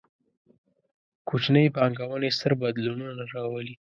کوچنۍ 1.27 1.65
پانګونې، 1.75 2.29
ستر 2.37 2.51
بدلونونه 2.61 3.23
راولي 3.33 3.75